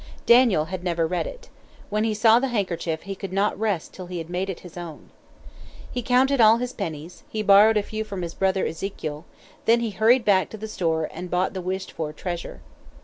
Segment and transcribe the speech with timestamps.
[0.25, 1.49] Daniel had never read it.
[1.91, 4.75] When he saw the handkerchief he could not rest till he had made it his
[4.75, 5.11] own.
[5.91, 9.25] He counted all his pennies, he borrowed a few from his brother Ezekiel.
[9.65, 12.61] Then he hurried back to the store and bought the wished for treasure.